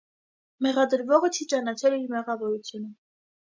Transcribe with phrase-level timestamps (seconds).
[0.65, 2.95] Մեղադրվողը չի ճանաչել իր մեղավորությունը։